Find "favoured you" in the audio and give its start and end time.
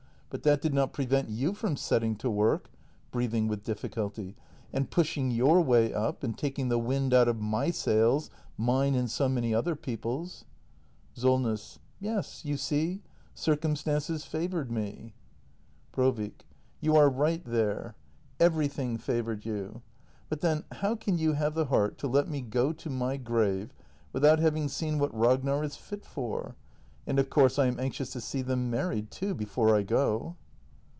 18.97-19.81